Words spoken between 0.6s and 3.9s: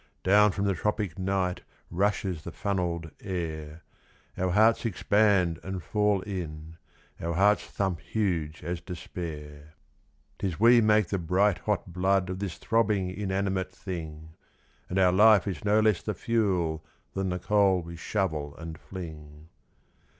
the tropic night Rushes the funnelled air;